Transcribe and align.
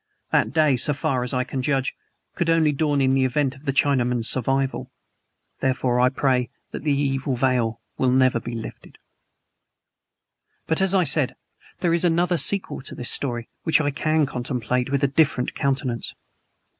That 0.31 0.51
day, 0.51 0.77
so 0.77 0.93
far 0.93 1.21
as 1.21 1.31
I 1.31 1.43
can 1.43 1.61
judge, 1.61 1.93
could 2.33 2.49
only 2.49 2.71
dawn 2.71 3.01
in 3.01 3.13
the 3.13 3.23
event 3.23 3.53
of 3.53 3.65
the 3.65 3.71
Chinaman's 3.71 4.27
survival; 4.27 4.89
therefore 5.59 5.99
I 5.99 6.09
pray 6.09 6.49
that 6.71 6.81
the 6.81 7.19
veil 7.19 7.81
be 7.99 8.07
never 8.07 8.39
lifted. 8.39 8.97
But, 10.65 10.81
as 10.81 10.95
I 10.95 11.01
have 11.01 11.07
said, 11.07 11.35
there 11.81 11.93
is 11.93 12.03
another 12.03 12.39
sequel 12.39 12.81
to 12.81 12.95
this 12.95 13.11
story 13.11 13.47
which 13.61 13.79
I 13.79 13.91
can 13.91 14.25
contemplate 14.25 14.89
with 14.89 15.03
a 15.03 15.07
different 15.07 15.53
countenance. 15.53 16.15